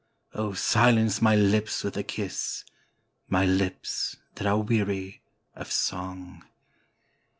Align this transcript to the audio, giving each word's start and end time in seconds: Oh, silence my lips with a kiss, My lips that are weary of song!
Oh, 0.33 0.53
silence 0.53 1.21
my 1.21 1.35
lips 1.35 1.83
with 1.83 1.95
a 1.95 2.01
kiss, 2.01 2.63
My 3.29 3.45
lips 3.45 4.15
that 4.33 4.47
are 4.47 4.57
weary 4.57 5.21
of 5.53 5.71
song! 5.71 6.43